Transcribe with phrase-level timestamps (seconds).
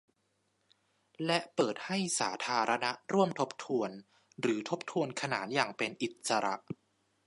[1.25, 3.91] และเปิดให้สาธารณะร่วมทบทวน
[4.41, 6.55] หรือทบทวนขนานอย่างเป็นอิสระ